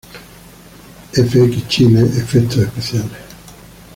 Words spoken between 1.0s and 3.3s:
Fx Chile: Efectos especiales.